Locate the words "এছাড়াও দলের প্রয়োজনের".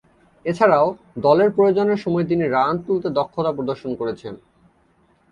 0.45-1.97